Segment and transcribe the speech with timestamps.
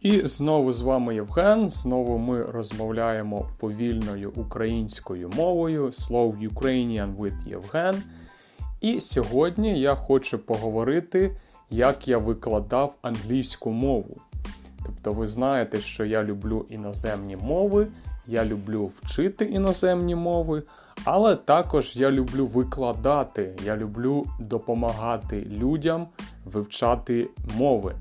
[0.00, 1.70] І знову з вами Євген.
[1.70, 8.02] Знову ми розмовляємо повільною українською мовою Slow Ukrainian with Євген.
[8.80, 11.36] І сьогодні я хочу поговорити,
[11.70, 14.16] як я викладав англійську мову.
[14.86, 17.86] Тобто, ви знаєте, що я люблю іноземні мови,
[18.26, 20.62] я люблю вчити іноземні мови,
[21.04, 26.06] але також я люблю викладати, я люблю допомагати людям
[26.44, 27.28] вивчати
[27.58, 27.94] мови.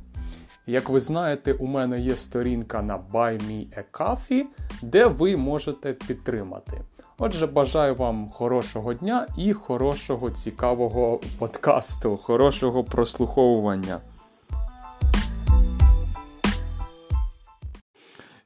[0.70, 4.44] Як ви знаєте, у мене є сторінка на Buy Me a Coffee,
[4.82, 6.82] де ви можете підтримати.
[7.18, 14.00] Отже, бажаю вам хорошого дня і хорошого цікавого подкасту, хорошого прослуховування.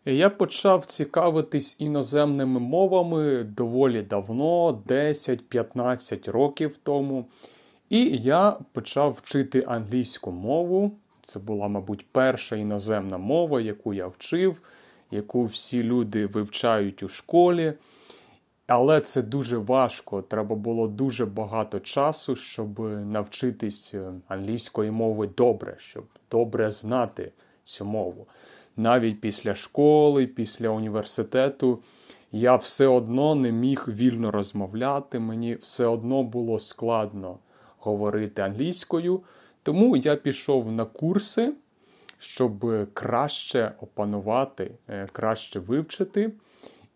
[0.06, 7.26] Я почав цікавитись іноземними мовами доволі давно, 10-15 років тому.
[7.90, 10.92] І я почав вчити англійську мову.
[11.22, 14.62] Це була, мабуть, перша іноземна мова, яку я вчив,
[15.12, 17.74] яку всі люди вивчають у школі.
[18.68, 20.22] Але це дуже важко.
[20.22, 27.32] Треба було дуже багато часу, щоб навчитись е, англійської мови добре, щоб добре знати
[27.64, 28.28] цю мову.
[28.78, 31.80] Навіть після школи, після університету
[32.32, 35.20] я все одно не міг вільно розмовляти.
[35.20, 37.38] Мені все одно було складно
[37.80, 39.22] говорити англійською.
[39.64, 41.54] Тому я пішов на курси,
[42.18, 46.32] щоб краще опанувати, е, краще вивчити.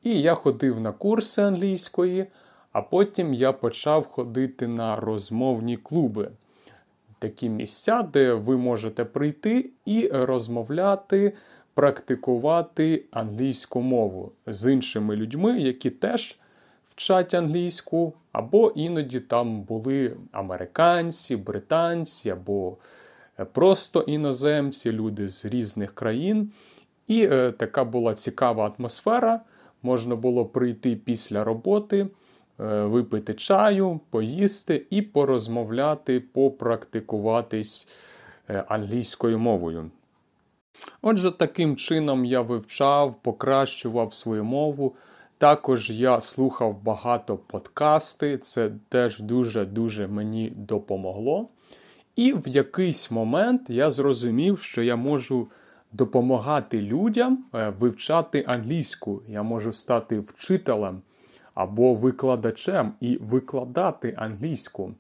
[0.04, 2.26] І я ходив на курси англійської,
[2.72, 6.32] а потім я почав ходити на розмовні клуби.
[7.20, 11.34] Такі місця, де ви можете прийти і розмовляти,
[11.74, 16.40] практикувати англійську мову з іншими людьми, які теж
[16.96, 22.78] вчать англійську, або іноді там були американці, британці, або
[23.40, 26.52] е, просто іноземці, люди з різних країн.
[27.08, 29.42] І е, така була цікава атмосфера.
[29.84, 32.08] Можна було прийти після роботи, е,
[32.84, 37.88] випити чаю, поїсти і порозмовляти, попрактикуватись
[38.50, 39.92] е, англійською мовою.
[41.02, 44.96] Отже, таким чином я вивчав, покращував свою мову.
[45.38, 51.50] Також я слухав багато подкасти, це теж дуже-дуже мені допомогло.
[52.16, 55.48] І в якийсь момент я зрозумів, що я можу
[55.92, 59.22] допомагати людям е, вивчати англійську.
[59.28, 61.02] Я можу стати вчителем
[61.54, 64.94] або викладачем і викладати англійську.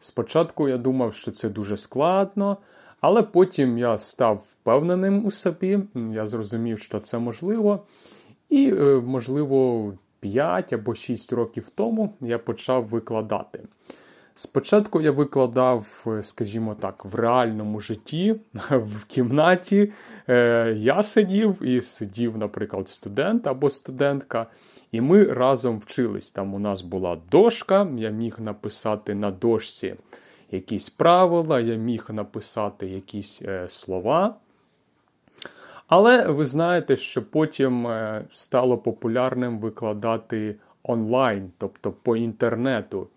[0.00, 2.56] Спочатку я думав, що це дуже складно,
[3.00, 5.78] але потім я став впевненим у собі,
[6.12, 7.86] я зрозумів, що це можливо.
[8.50, 13.62] І, е, можливо, 5 або 6 років тому я почав викладати.
[14.34, 18.40] Спочатку я викладав, е, скажімо так, в реальному житті,
[18.70, 19.92] в кімнаті.
[20.28, 24.46] Е, я сидів і сидів, наприклад, студент або студентка,
[24.92, 26.32] і ми разом вчились.
[26.32, 29.94] Там у нас була дошка, я міг написати на дошці
[30.50, 34.36] якісь правила, я міг написати якісь слова.
[35.90, 43.08] Але ви знаєте, що потім е, стало популярним викладати онлайн, тобто по інтернету.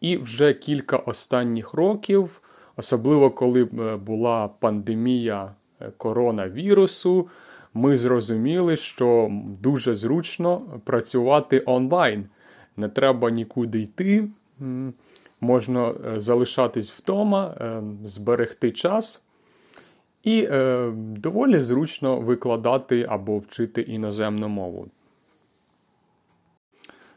[0.00, 2.42] І вже кілька останніх років,
[2.76, 7.28] особливо коли е, була пандемія е, коронавірусу,
[7.74, 9.30] ми зрозуміли, що
[9.60, 12.26] дуже зручно працювати онлайн.
[12.76, 14.28] Не треба нікуди йти,
[15.40, 17.54] можна залишатись вдома,
[18.04, 19.24] зберегти час.
[20.22, 24.88] І е, доволі зручно викладати або вчити іноземну мову.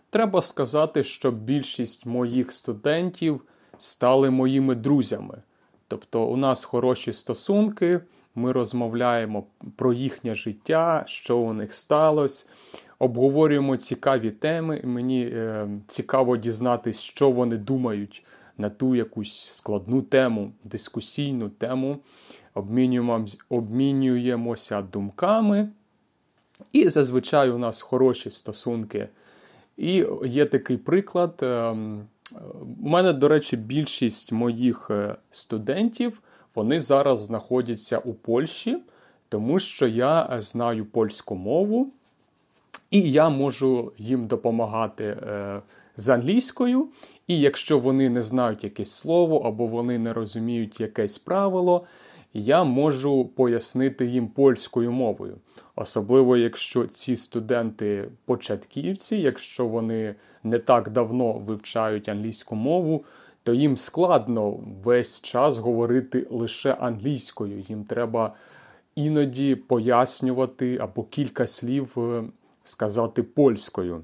[0.09, 3.41] Треба сказати, що більшість моїх студентів
[3.77, 5.41] стали моїми друзями.
[5.87, 7.99] Тобто, у нас хороші стосунки,
[8.35, 9.43] ми розмовляємо
[9.75, 12.45] про їхнє життя, що у них сталося,
[12.99, 14.81] обговорюємо цікаві теми.
[14.83, 18.25] Мені е, цікаво дізнатися, що вони думають
[18.57, 21.99] на ту якусь складну тему, дискусійну тему
[23.49, 25.69] обмінюємося думками.
[26.71, 29.07] І зазвичай у нас хороші стосунки.
[29.77, 31.39] І є такий приклад.
[31.41, 32.07] Ем,
[32.83, 36.21] у мене, до речі, більшість моїх е, студентів
[36.55, 38.77] вони зараз знаходяться у Польщі,
[39.29, 41.91] тому що я знаю польську мову,
[42.91, 45.61] і я можу їм допомагати е,
[45.97, 46.87] з англійською.
[47.27, 51.85] І якщо вони не знають якесь слово або вони не розуміють якесь правило,
[52.37, 55.37] я можу пояснити їм польською мовою.
[55.75, 63.05] Особливо, якщо ці студенти початківці, якщо вони не так давно вивчають англійську мову,
[63.43, 67.63] то їм складно весь час говорити лише англійською.
[67.69, 68.33] Їм треба
[68.95, 71.97] іноді пояснювати або кілька слів
[72.63, 74.03] сказати польською.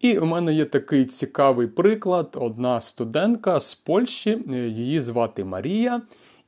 [0.00, 6.02] І у мене є такий цікавий приклад: одна студентка з Польщі, її звати Марія,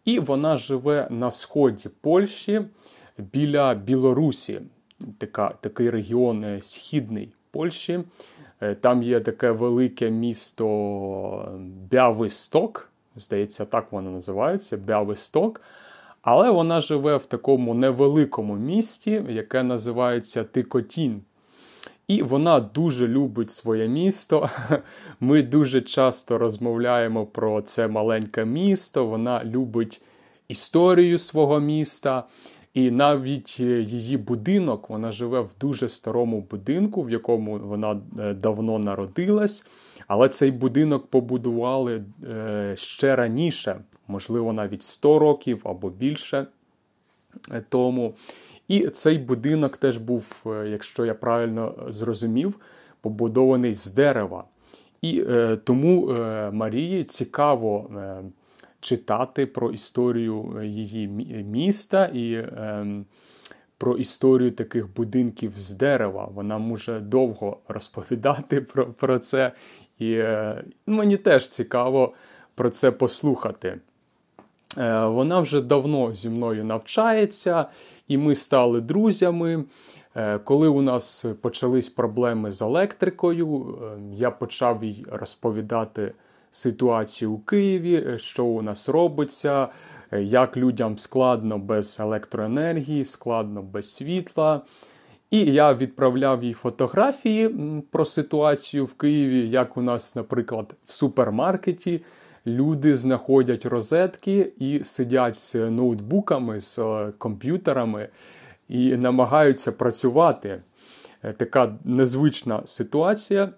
[0.07, 2.63] і вона живе на сході Польщі
[3.19, 4.61] біля Білорусі,
[5.19, 8.01] така, такий регіон е, східний Польщі.
[8.61, 11.59] Е, там є таке велике місто
[11.91, 15.61] Бявисток, здається, так воно називається Бявисток.
[16.23, 21.23] Але вона живе в такому невеликому місті, яке називається Тикотін.
[22.09, 24.51] І вона дуже любить своє місто.
[25.21, 29.07] Ми дуже часто розмовляємо про це маленьке місто.
[29.07, 30.03] Вона любить
[30.49, 32.25] історію свого міста.
[32.75, 38.35] І навіть е, її будинок, вона живе в дуже старому будинку, в якому вона е,
[38.35, 39.67] давно народилась.
[40.07, 46.47] Але цей будинок побудували е, ще раніше, можливо, навіть 100 років або більше
[47.69, 48.15] тому.
[48.69, 52.61] І цей будинок теж був, якщо я правильно зрозумів,
[53.01, 54.45] побудований з дерева.
[55.03, 58.23] І е, тому е, Марії цікаво е,
[58.81, 61.09] читати про історію її
[61.45, 62.87] міста і е,
[63.79, 66.29] про історію таких будинків з дерева.
[66.35, 69.53] Вона може довго розповідати про про це.
[69.99, 72.15] І е, мені теж цікаво
[72.55, 73.79] про це послухати.
[74.79, 77.67] Е, вона вже давно зі мною навчається,
[78.09, 79.65] і ми стали друзями.
[80.17, 86.13] Е, коли у нас почались проблеми з електрикою, е, я почав їй розповідати
[86.51, 89.69] ситуацію у Києві, що у нас робиться,
[90.13, 94.61] як людям складно без електроенергії, складно без світла.
[95.31, 97.51] І я відправляв їй фотографії
[97.91, 102.03] про ситуацію в Києві, як у нас, наприклад, в супермаркеті
[102.47, 108.09] люди знаходять розетки і сидять з ноутбуками, з е, комп'ютерами
[108.69, 110.63] і намагаються працювати.
[111.23, 113.51] Е, така незвична ситуація.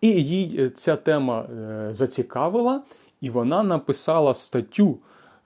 [0.00, 1.46] І їй е, ця тема
[1.90, 2.82] зацікавила,
[3.20, 4.98] і вона написала статтю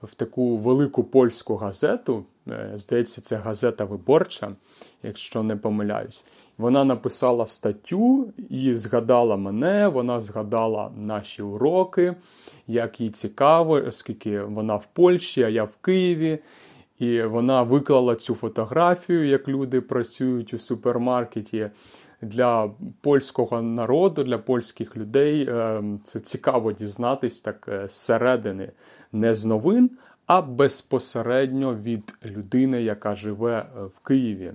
[0.03, 2.25] в таку велику польську газету.
[2.75, 4.53] Здається, це газета виборча,
[5.03, 6.25] якщо не помиляюсь.
[6.59, 12.15] Вона написала статтю і згадала мене, вона згадала наші уроки,
[12.67, 16.39] як їй цікаво, оскільки вона в Польщі, а я в Києві.
[16.99, 21.71] І вона виклала цю фотографію, як люди працюють у супермаркеті
[22.23, 22.71] для
[23.01, 25.49] польського народу, для польських людей.
[25.49, 28.73] Е, це цікаво дізнатись так е, зсередини,
[29.13, 29.91] не з новин,
[30.27, 34.53] а безпосередньо від людини, яка живе е, в Києві.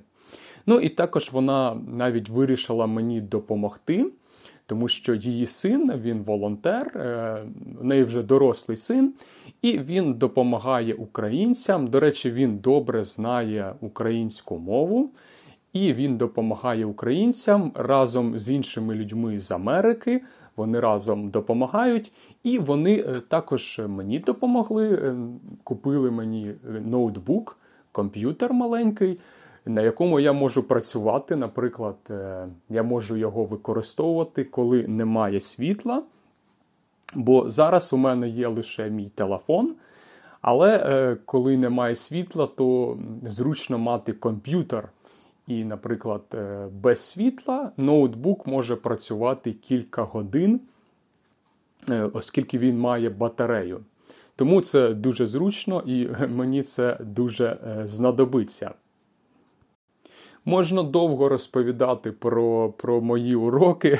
[0.65, 4.05] Ну і також вона навіть вирішила мені допомогти,
[4.65, 7.43] тому що її син, він волонтер, е,
[7.79, 9.13] в неї вже дорослий син,
[9.61, 11.87] і він допомагає українцям.
[11.87, 15.11] До речі, він добре знає українську мову.
[15.73, 20.21] І він допомагає українцям разом з іншими людьми з Америки.
[20.55, 22.11] Вони разом допомагають,
[22.43, 24.95] і вони е, також мені допомогли.
[24.95, 25.15] Е,
[25.63, 26.53] купили мені
[26.85, 27.57] ноутбук,
[27.91, 29.19] комп'ютер маленький
[29.65, 31.35] на якому я можу працювати.
[31.35, 36.03] Наприклад, е, я можу його використовувати, коли немає світла.
[37.15, 39.75] Бо зараз у мене є лише мій телефон.
[40.41, 44.89] Але е, коли немає світла, то зручно мати комп'ютер.
[45.47, 50.59] І, наприклад, е, без світла ноутбук може працювати кілька годин,
[52.13, 53.79] оскільки він має батарею.
[54.35, 58.71] Тому це дуже зручно і мені це дуже знадобиться.
[60.45, 63.99] Можна довго розповідати про про мої уроки.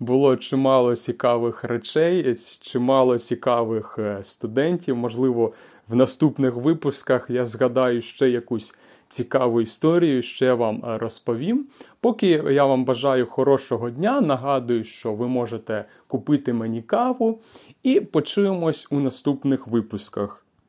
[0.00, 4.96] Було чимало цікавих речей, чимало цікавих е, студентів.
[4.96, 5.52] Можливо,
[5.88, 8.74] в наступних випусках я згадаю ще якусь
[9.08, 11.66] цікаву історію, ще вам е, розповім.
[12.00, 17.40] Поки я вам бажаю хорошого дня, нагадую, що ви можете купити мені каву,
[17.82, 20.45] і почуємось у наступних випусках.